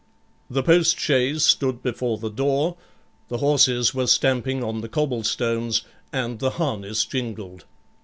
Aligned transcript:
The 0.49 0.63
postchaise 0.63 1.43
stood 1.43 1.83
before 1.83 2.17
the 2.17 2.31
door, 2.31 2.75
the 3.27 3.37
horses 3.37 3.93
were 3.93 4.07
stamping 4.07 4.63
on 4.63 4.81
the 4.81 4.89
cobble 4.89 5.23
stones, 5.23 5.83
and 6.11 6.39
the 6.39 6.49
harness 6.57 7.05
jingled. 7.05 7.65